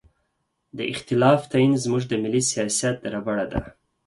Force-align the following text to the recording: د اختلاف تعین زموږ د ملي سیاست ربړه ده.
د 0.77 0.79
اختلاف 0.93 1.41
تعین 1.51 1.73
زموږ 1.83 2.03
د 2.07 2.13
ملي 2.23 2.41
سیاست 2.51 2.97
ربړه 3.13 3.45
ده. 3.51 3.61